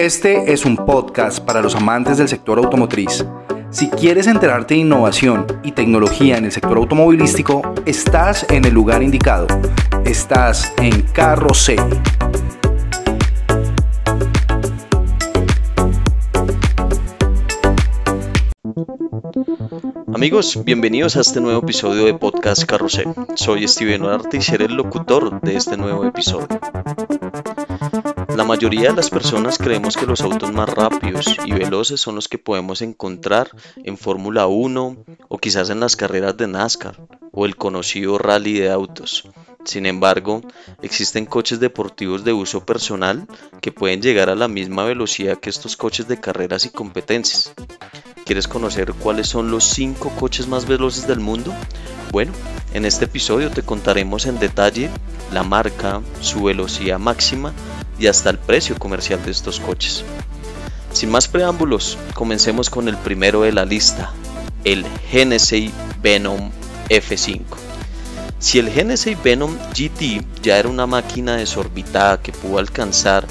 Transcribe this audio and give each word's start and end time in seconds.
Este 0.00 0.50
es 0.50 0.64
un 0.64 0.76
podcast 0.76 1.40
para 1.40 1.60
los 1.60 1.74
amantes 1.74 2.16
del 2.16 2.26
sector 2.26 2.56
automotriz. 2.56 3.22
Si 3.68 3.90
quieres 3.90 4.26
enterarte 4.26 4.72
de 4.72 4.80
innovación 4.80 5.46
y 5.62 5.72
tecnología 5.72 6.38
en 6.38 6.46
el 6.46 6.52
sector 6.52 6.78
automovilístico, 6.78 7.60
estás 7.84 8.46
en 8.48 8.64
el 8.64 8.72
lugar 8.72 9.02
indicado. 9.02 9.46
Estás 10.06 10.72
en 10.78 11.02
Carro. 11.12 11.48
Amigos, 20.14 20.64
bienvenidos 20.64 21.16
a 21.16 21.20
este 21.20 21.42
nuevo 21.42 21.60
episodio 21.60 22.06
de 22.06 22.14
Podcast 22.14 22.64
Carrocé. 22.64 23.04
Soy 23.34 23.68
Steven 23.68 24.06
Arte 24.06 24.38
y 24.38 24.40
seré 24.40 24.64
el 24.64 24.76
locutor 24.76 25.42
de 25.42 25.56
este 25.56 25.76
nuevo 25.76 26.06
episodio. 26.06 26.48
La 28.40 28.46
mayoría 28.46 28.88
de 28.88 28.96
las 28.96 29.10
personas 29.10 29.58
creemos 29.58 29.98
que 29.98 30.06
los 30.06 30.22
autos 30.22 30.50
más 30.50 30.70
rápidos 30.70 31.26
y 31.44 31.52
veloces 31.52 32.00
son 32.00 32.14
los 32.14 32.26
que 32.26 32.38
podemos 32.38 32.80
encontrar 32.80 33.50
en 33.84 33.98
Fórmula 33.98 34.46
1 34.46 34.96
o 35.28 35.36
quizás 35.38 35.68
en 35.68 35.78
las 35.78 35.94
carreras 35.94 36.38
de 36.38 36.46
NASCAR 36.46 37.06
o 37.32 37.44
el 37.44 37.56
conocido 37.56 38.16
rally 38.16 38.54
de 38.54 38.70
autos. 38.70 39.28
Sin 39.66 39.84
embargo, 39.84 40.40
existen 40.80 41.26
coches 41.26 41.60
deportivos 41.60 42.24
de 42.24 42.32
uso 42.32 42.64
personal 42.64 43.26
que 43.60 43.72
pueden 43.72 44.00
llegar 44.00 44.30
a 44.30 44.34
la 44.36 44.48
misma 44.48 44.84
velocidad 44.84 45.38
que 45.38 45.50
estos 45.50 45.76
coches 45.76 46.08
de 46.08 46.18
carreras 46.18 46.64
y 46.64 46.70
competencias. 46.70 47.52
¿Quieres 48.24 48.48
conocer 48.48 48.94
cuáles 48.94 49.26
son 49.26 49.50
los 49.50 49.64
5 49.64 50.12
coches 50.18 50.48
más 50.48 50.66
veloces 50.66 51.06
del 51.06 51.20
mundo? 51.20 51.52
Bueno, 52.10 52.32
en 52.72 52.86
este 52.86 53.04
episodio 53.04 53.50
te 53.50 53.62
contaremos 53.62 54.24
en 54.24 54.38
detalle 54.38 54.88
la 55.30 55.42
marca, 55.42 56.00
su 56.22 56.44
velocidad 56.44 56.98
máxima 56.98 57.52
y 58.00 58.06
hasta 58.06 58.30
el 58.30 58.38
precio 58.38 58.78
comercial 58.78 59.22
de 59.24 59.30
estos 59.30 59.60
coches. 59.60 60.04
Sin 60.92 61.10
más 61.10 61.28
preámbulos, 61.28 61.98
comencemos 62.14 62.70
con 62.70 62.88
el 62.88 62.96
primero 62.96 63.42
de 63.42 63.52
la 63.52 63.64
lista, 63.64 64.12
el 64.64 64.84
Genesee 65.10 65.70
Venom 66.02 66.50
F5. 66.88 67.42
Si 68.40 68.58
el 68.58 68.68
Genesee 68.70 69.16
Venom 69.22 69.56
GT 69.74 70.24
ya 70.42 70.58
era 70.58 70.68
una 70.68 70.86
máquina 70.86 71.36
desorbitada 71.36 72.20
que 72.22 72.32
pudo 72.32 72.58
alcanzar 72.58 73.26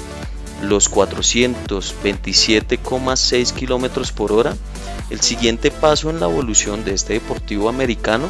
los 0.62 0.90
427,6 0.90 3.52
km 3.52 4.12
por 4.12 4.32
hora, 4.32 4.54
el 5.10 5.20
siguiente 5.20 5.70
paso 5.72 6.08
en 6.10 6.20
la 6.20 6.26
evolución 6.26 6.84
de 6.84 6.94
este 6.94 7.14
deportivo 7.14 7.68
americano 7.68 8.28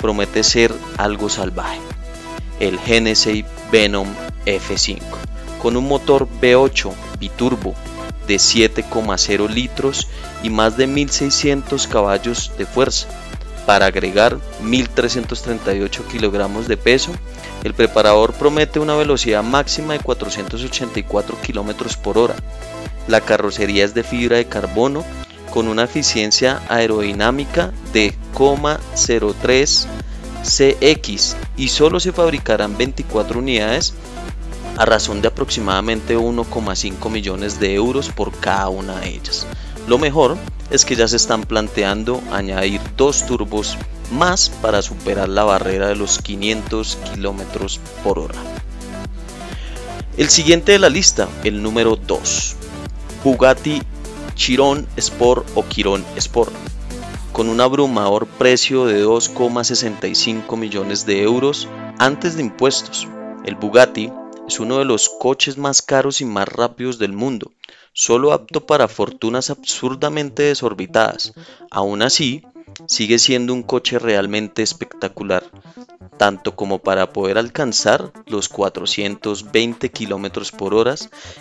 promete 0.00 0.44
ser 0.44 0.72
algo 0.96 1.28
salvaje, 1.28 1.80
el 2.60 2.78
Genesee 2.78 3.44
Venom 3.72 4.06
F5, 4.46 5.29
con 5.60 5.76
un 5.76 5.86
motor 5.86 6.28
V8 6.40 6.92
biturbo 7.18 7.74
de 8.26 8.36
7,0 8.36 9.48
litros 9.48 10.08
y 10.42 10.50
más 10.50 10.76
de 10.76 10.86
1600 10.86 11.86
caballos 11.86 12.52
de 12.56 12.66
fuerza. 12.66 13.08
Para 13.66 13.86
agregar 13.86 14.38
1338 14.62 16.06
kilogramos 16.08 16.66
de 16.66 16.76
peso, 16.76 17.12
el 17.62 17.74
preparador 17.74 18.32
promete 18.32 18.80
una 18.80 18.96
velocidad 18.96 19.42
máxima 19.42 19.92
de 19.92 20.00
484 20.00 21.40
kilómetros 21.42 21.96
por 21.96 22.18
hora. 22.18 22.34
La 23.06 23.20
carrocería 23.20 23.84
es 23.84 23.94
de 23.94 24.02
fibra 24.02 24.38
de 24.38 24.46
carbono 24.46 25.04
con 25.50 25.68
una 25.68 25.84
eficiencia 25.84 26.62
aerodinámica 26.68 27.72
de 27.92 28.14
0,03 28.34 29.86
CX 30.42 31.36
y 31.56 31.68
solo 31.68 32.00
se 32.00 32.12
fabricarán 32.12 32.76
24 32.76 33.38
unidades 33.38 33.94
a 34.76 34.84
razón 34.84 35.22
de 35.22 35.28
aproximadamente 35.28 36.16
1,5 36.16 37.10
millones 37.10 37.60
de 37.60 37.74
euros 37.74 38.08
por 38.08 38.32
cada 38.32 38.68
una 38.68 39.00
de 39.00 39.08
ellas. 39.08 39.46
Lo 39.86 39.98
mejor 39.98 40.36
es 40.70 40.84
que 40.84 40.96
ya 40.96 41.08
se 41.08 41.16
están 41.16 41.42
planteando 41.42 42.20
añadir 42.32 42.80
dos 42.96 43.26
turbos 43.26 43.76
más 44.12 44.50
para 44.62 44.82
superar 44.82 45.28
la 45.28 45.44
barrera 45.44 45.88
de 45.88 45.96
los 45.96 46.18
500 46.18 46.98
kilómetros 47.12 47.80
por 48.04 48.18
hora. 48.18 48.36
El 50.16 50.28
siguiente 50.28 50.72
de 50.72 50.78
la 50.78 50.88
lista, 50.88 51.28
el 51.44 51.62
número 51.62 51.96
2, 51.96 52.56
Bugatti 53.24 53.82
Chiron 54.34 54.86
Sport 54.96 55.46
o 55.54 55.64
Chiron 55.68 56.04
Sport, 56.16 56.52
con 57.32 57.48
un 57.48 57.60
abrumador 57.60 58.26
precio 58.26 58.86
de 58.86 59.04
2,65 59.04 60.56
millones 60.56 61.06
de 61.06 61.22
euros 61.22 61.68
antes 61.98 62.36
de 62.36 62.42
impuestos. 62.42 63.08
El 63.44 63.56
Bugatti 63.56 64.10
es 64.50 64.58
uno 64.58 64.78
de 64.78 64.84
los 64.84 65.08
coches 65.08 65.58
más 65.58 65.80
caros 65.80 66.20
y 66.20 66.24
más 66.24 66.48
rápidos 66.48 66.98
del 66.98 67.12
mundo, 67.12 67.52
solo 67.92 68.32
apto 68.32 68.66
para 68.66 68.88
fortunas 68.88 69.48
absurdamente 69.48 70.42
desorbitadas. 70.42 71.34
Aún 71.70 72.02
así, 72.02 72.42
sigue 72.88 73.20
siendo 73.20 73.54
un 73.54 73.62
coche 73.62 74.00
realmente 74.00 74.62
espectacular, 74.62 75.44
tanto 76.16 76.56
como 76.56 76.80
para 76.80 77.12
poder 77.12 77.38
alcanzar 77.38 78.12
los 78.26 78.48
420 78.48 79.88
km 79.92 80.50
por 80.50 80.74
hora, 80.74 80.96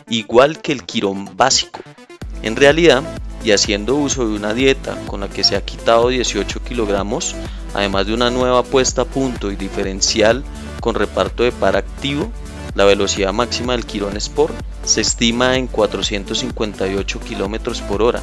igual 0.08 0.62
que 0.62 0.72
el 0.72 0.86
Quirón 0.86 1.36
básico, 1.36 1.80
en 2.44 2.56
realidad, 2.56 3.02
y 3.44 3.54
haciendo 3.54 3.96
uso 3.96 4.28
de 4.28 4.36
una 4.36 4.54
dieta 4.54 4.96
con 5.08 5.22
la 5.22 5.30
que 5.30 5.44
se 5.44 5.56
ha 5.56 5.66
quitado 5.66 6.10
18 6.10 6.62
kilogramos, 6.62 7.36
además 7.74 8.06
de 8.06 8.14
una 8.14 8.30
nueva 8.30 8.62
puesta 8.62 9.02
a 9.02 9.06
punto 9.06 9.52
y 9.52 9.56
diferencial 9.56 10.44
con 10.80 10.94
reparto 10.94 11.42
de 11.42 11.52
par 11.52 11.76
activo, 11.76 12.32
la 12.76 12.86
velocidad 12.86 13.34
máxima 13.34 13.74
del 13.74 13.86
Quirón 13.86 14.18
Sport 14.18 14.54
se 14.84 15.02
estima 15.02 15.58
en 15.58 15.68
458 15.68 17.20
km 17.20 17.82
por 17.88 18.02
hora, 18.02 18.22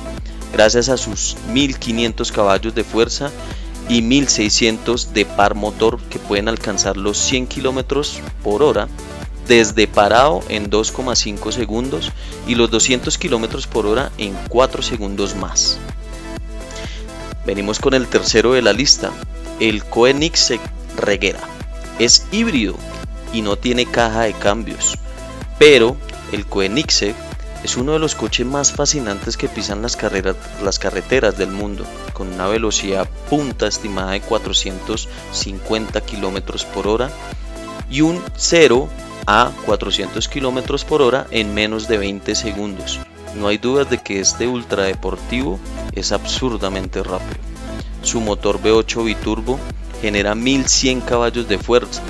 gracias 0.52 0.88
a 0.88 0.96
sus 0.96 1.36
1500 1.52 2.32
caballos 2.32 2.74
de 2.74 2.84
fuerza 2.84 3.30
y 3.88 4.02
1600 4.02 5.12
de 5.12 5.24
par 5.24 5.54
motor 5.54 6.00
que 6.10 6.18
pueden 6.18 6.48
alcanzar 6.48 6.96
los 6.96 7.18
100 7.18 7.46
km 7.46 7.84
por 8.42 8.62
hora 8.62 8.88
desde 9.46 9.86
parado 9.86 10.42
en 10.48 10.70
2,5 10.70 11.52
segundos 11.52 12.12
y 12.46 12.56
los 12.56 12.70
200 12.70 13.16
km 13.18 13.66
por 13.68 13.86
hora 13.86 14.10
en 14.18 14.36
4 14.48 14.82
segundos 14.82 15.36
más. 15.36 15.78
Venimos 17.46 17.78
con 17.78 17.94
el 17.94 18.08
tercero 18.08 18.54
de 18.54 18.62
la 18.62 18.72
lista, 18.72 19.12
el 19.60 19.84
Koenigsegg 19.84 20.60
Regera. 20.96 21.40
Es 22.00 22.26
híbrido 22.32 22.74
y 23.32 23.42
no 23.42 23.56
tiene 23.56 23.86
caja 23.86 24.22
de 24.22 24.32
cambios, 24.32 24.98
pero 25.58 25.96
el 26.32 26.46
Koenigsegg 26.46 27.14
es 27.64 27.76
uno 27.76 27.92
de 27.92 27.98
los 27.98 28.14
coches 28.14 28.46
más 28.46 28.72
fascinantes 28.72 29.36
que 29.36 29.48
pisan 29.48 29.82
las, 29.82 29.96
carreras, 29.96 30.36
las 30.62 30.78
carreteras 30.78 31.36
del 31.36 31.50
mundo, 31.50 31.84
con 32.12 32.32
una 32.32 32.46
velocidad 32.46 33.08
punta 33.28 33.66
estimada 33.66 34.12
de 34.12 34.20
450 34.20 36.00
km 36.02 36.64
por 36.66 36.86
hora 36.86 37.10
y 37.90 38.02
un 38.02 38.22
0 38.36 38.88
a 39.26 39.50
400 39.64 40.28
km 40.28 40.84
por 40.84 41.02
hora 41.02 41.26
en 41.30 41.54
menos 41.54 41.88
de 41.88 41.98
20 41.98 42.34
segundos. 42.34 43.00
No 43.34 43.48
hay 43.48 43.58
dudas 43.58 43.90
de 43.90 43.98
que 43.98 44.20
este 44.20 44.46
ultradeportivo 44.46 45.58
es 45.92 46.12
absurdamente 46.12 47.02
rápido. 47.02 47.40
Su 48.02 48.20
motor 48.20 48.62
V8 48.62 49.04
biturbo 49.04 49.58
genera 50.00 50.34
1100 50.34 51.00
caballos 51.00 51.48
de 51.48 51.58
fuerza 51.58 52.02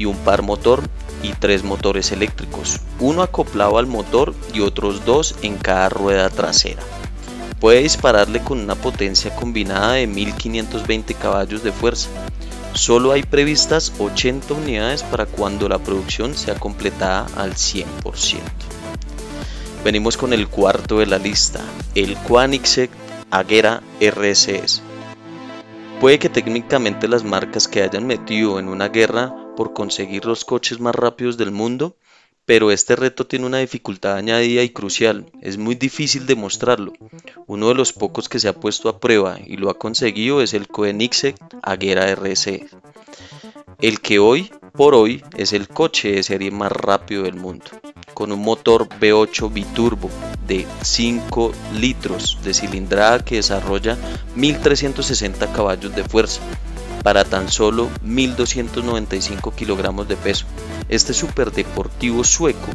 y 0.00 0.06
un 0.06 0.16
par 0.16 0.42
motor 0.42 0.82
y 1.22 1.32
tres 1.34 1.62
motores 1.62 2.10
eléctricos, 2.10 2.80
uno 2.98 3.22
acoplado 3.22 3.78
al 3.78 3.86
motor 3.86 4.34
y 4.54 4.60
otros 4.60 5.04
dos 5.04 5.36
en 5.42 5.56
cada 5.56 5.90
rueda 5.90 6.30
trasera. 6.30 6.82
Puede 7.60 7.82
dispararle 7.82 8.40
con 8.40 8.58
una 8.58 8.74
potencia 8.74 9.34
combinada 9.36 9.92
de 9.92 10.06
1520 10.06 11.14
caballos 11.14 11.62
de 11.62 11.72
fuerza 11.72 12.08
Solo 12.72 13.10
hay 13.12 13.24
previstas 13.24 13.92
80 13.98 14.54
unidades 14.54 15.02
para 15.02 15.26
cuando 15.26 15.68
la 15.68 15.78
producción 15.78 16.34
sea 16.34 16.54
completada 16.54 17.26
al 17.36 17.54
100%. 17.54 17.84
Venimos 19.84 20.16
con 20.16 20.32
el 20.32 20.46
cuarto 20.48 20.98
de 20.98 21.06
la 21.06 21.18
lista, 21.18 21.60
el 21.94 22.16
Koenigsegg 22.18 22.90
Agera 23.30 23.82
RSS. 24.00 24.82
Puede 26.00 26.18
que 26.18 26.28
técnicamente 26.28 27.08
las 27.08 27.24
marcas 27.24 27.66
que 27.66 27.82
hayan 27.82 28.06
metido 28.06 28.58
en 28.58 28.68
una 28.68 28.88
guerra 28.88 29.34
por 29.60 29.74
conseguir 29.74 30.24
los 30.24 30.46
coches 30.46 30.80
más 30.80 30.94
rápidos 30.94 31.36
del 31.36 31.50
mundo 31.50 31.94
pero 32.46 32.70
este 32.70 32.96
reto 32.96 33.26
tiene 33.26 33.44
una 33.44 33.58
dificultad 33.58 34.16
añadida 34.16 34.62
y 34.62 34.70
crucial, 34.70 35.30
es 35.42 35.58
muy 35.58 35.74
difícil 35.74 36.24
demostrarlo. 36.26 36.94
Uno 37.46 37.68
de 37.68 37.74
los 37.74 37.92
pocos 37.92 38.30
que 38.30 38.40
se 38.40 38.48
ha 38.48 38.54
puesto 38.54 38.88
a 38.88 38.98
prueba 38.98 39.38
y 39.46 39.58
lo 39.58 39.68
ha 39.68 39.78
conseguido 39.78 40.40
es 40.40 40.54
el 40.54 40.66
Koenigsegg 40.66 41.36
Agera 41.62 42.08
RC, 42.08 42.66
el 43.80 44.00
que 44.00 44.18
hoy 44.18 44.50
por 44.72 44.94
hoy 44.94 45.22
es 45.36 45.52
el 45.52 45.68
coche 45.68 46.10
de 46.10 46.22
serie 46.22 46.50
más 46.50 46.72
rápido 46.72 47.24
del 47.24 47.34
mundo, 47.34 47.66
con 48.14 48.32
un 48.32 48.40
motor 48.40 48.88
V8 48.88 49.52
biturbo 49.52 50.08
de 50.48 50.66
5 50.82 51.52
litros 51.78 52.38
de 52.42 52.54
cilindrada 52.54 53.24
que 53.24 53.36
desarrolla 53.36 53.98
1360 54.34 55.52
caballos 55.52 55.94
de 55.94 56.02
fuerza 56.02 56.40
para 57.02 57.24
tan 57.24 57.50
solo 57.50 57.88
1.295 58.04 59.54
kilogramos 59.54 60.06
de 60.08 60.16
peso. 60.16 60.44
Este 60.88 61.14
superdeportivo 61.14 62.24
sueco 62.24 62.68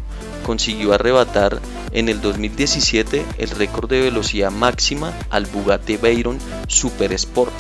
consiguió 0.45 0.93
arrebatar 0.93 1.59
en 1.91 2.07
el 2.09 2.21
2017 2.21 3.25
el 3.37 3.49
récord 3.51 3.89
de 3.89 4.01
velocidad 4.01 4.51
máxima 4.51 5.13
al 5.29 5.45
Bugatti 5.45 5.95
Veyron 5.97 6.39
Super 6.67 7.13
Sport, 7.13 7.53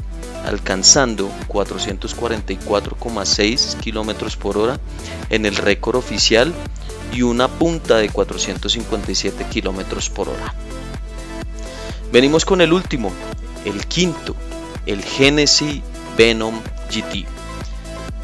alcanzando 0.45 1.31
444,6 1.47 3.77
km 3.77 4.35
por 4.37 4.57
hora 4.57 4.79
en 5.29 5.45
el 5.45 5.55
récord 5.55 5.97
oficial 5.97 6.51
y 7.11 7.21
una 7.21 7.47
punta 7.47 7.97
de 7.97 8.09
457 8.09 9.45
km 9.51 10.09
por 10.09 10.29
hora. 10.29 10.55
Venimos 12.11 12.45
con 12.45 12.61
el 12.61 12.73
último, 12.73 13.11
el 13.65 13.85
quinto, 13.87 14.35
el 14.85 15.03
Genesis 15.03 15.81
Venom 16.17 16.61
GT. 16.89 17.25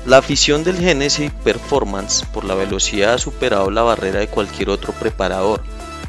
La 0.06 0.18
afición 0.18 0.64
del 0.64 0.78
Genesis 0.78 1.32
Performance 1.44 2.26
por 2.26 2.44
la 2.44 2.56
velocidad 2.56 3.14
ha 3.14 3.18
superado 3.18 3.70
la 3.70 3.84
barrera 3.84 4.20
de 4.20 4.28
cualquier 4.28 4.70
otro 4.70 4.94
preparador 4.94 5.62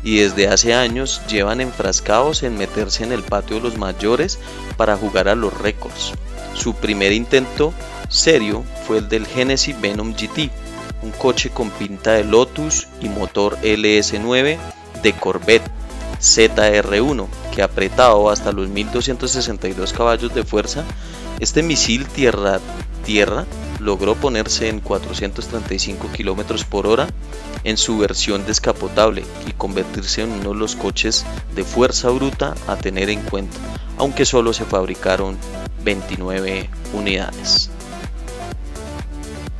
y 0.03 0.19
desde 0.19 0.49
hace 0.49 0.75
años 0.75 1.21
llevan 1.29 1.61
enfrascados 1.61 2.43
en 2.43 2.57
meterse 2.57 3.05
en 3.05 3.13
el 3.13 3.23
patio 3.23 3.57
de 3.57 3.63
los 3.63 3.79
mayores 3.79 4.39
para 4.77 4.97
jugar 4.97 5.29
a 5.29 5.35
los 5.35 5.57
récords. 5.59 6.13
Su 6.55 6.75
primer 6.75 7.13
intento 7.13 7.73
serio 8.09 8.65
fue 8.87 8.99
el 8.99 9.09
del 9.09 9.27
Genesis 9.27 9.81
Venom 9.81 10.15
GT, 10.15 10.51
un 11.03 11.11
coche 11.13 11.51
con 11.51 11.71
pinta 11.71 12.13
de 12.13 12.25
Lotus 12.25 12.89
y 13.01 13.09
motor 13.09 13.59
LS9 13.63 14.59
de 15.03 15.13
Corvette 15.15 15.71
ZR1 16.21 17.27
que 17.55 17.63
apretado 17.63 18.31
hasta 18.31 18.53
los 18.53 18.69
1262 18.69 19.93
caballos 19.93 20.35
de 20.35 20.45
fuerza, 20.45 20.85
este 21.41 21.63
misil 21.63 22.07
tierra-tierra 22.07 23.47
logró 23.81 24.15
ponerse 24.15 24.69
en 24.69 24.81
435 24.81 26.09
km 26.17 26.65
por 26.65 26.87
hora 26.87 27.09
en 27.65 27.77
su 27.77 27.99
versión 27.99 28.47
descapotable 28.47 29.25
y 29.47 29.53
convertirse 29.53 30.23
en 30.23 30.31
uno 30.31 30.51
de 30.51 30.57
los 30.57 30.77
coches 30.77 31.25
de 31.55 31.65
fuerza 31.65 32.11
bruta 32.11 32.55
a 32.67 32.77
tener 32.77 33.11
en 33.11 33.21
cuenta, 33.23 33.57
aunque 33.99 34.25
solo 34.25 34.53
se 34.53 34.65
fabricaron 34.65 35.37
29 35.85 36.69
unidades. 36.95 37.71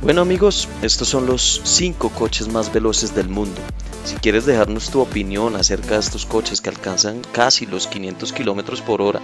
Bueno 0.01 0.21
amigos, 0.21 0.67
estos 0.81 1.07
son 1.07 1.25
los 1.25 1.61
5 1.63 2.09
coches 2.09 2.49
más 2.49 2.73
veloces 2.73 3.15
del 3.15 3.29
mundo. 3.29 3.61
Si 4.03 4.15
quieres 4.15 4.45
dejarnos 4.45 4.89
tu 4.89 4.99
opinión 4.99 5.55
acerca 5.55 5.93
de 5.93 6.01
estos 6.01 6.25
coches 6.25 6.59
que 6.59 6.69
alcanzan 6.69 7.21
casi 7.31 7.65
los 7.65 7.87
500 7.87 8.33
km 8.33 8.81
por 8.81 9.01
hora 9.01 9.21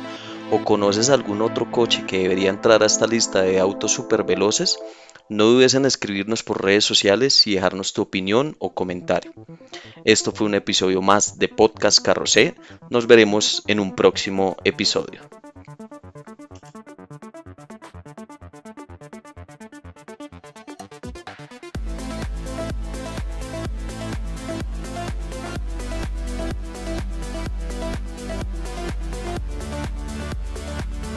o 0.51 0.63
conoces 0.63 1.09
algún 1.09 1.41
otro 1.41 1.71
coche 1.71 2.05
que 2.05 2.19
debería 2.19 2.49
entrar 2.49 2.83
a 2.83 2.85
esta 2.85 3.07
lista 3.07 3.41
de 3.41 3.59
autos 3.59 3.91
super 3.91 4.23
veloces, 4.23 4.79
no 5.29 5.45
dudes 5.45 5.75
en 5.75 5.85
escribirnos 5.85 6.41
por 6.41 6.63
redes 6.63 6.85
sociales 6.85 7.45
y 7.45 7.53
dejarnos 7.53 7.93
tu 7.93 8.01
opinión 8.01 8.55
o 8.57 8.73
comentario. 8.73 9.31
Esto 10.03 10.31
fue 10.31 10.47
un 10.47 10.55
episodio 10.55 11.03
más 11.03 11.37
de 11.37 11.49
Podcast 11.49 11.99
Carrocé. 11.99 12.55
Nos 12.89 13.05
veremos 13.05 13.61
en 13.67 13.79
un 13.79 13.95
próximo 13.95 14.57
episodio. 14.63 15.21